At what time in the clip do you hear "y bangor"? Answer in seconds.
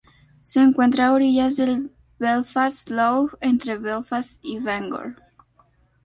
4.43-5.21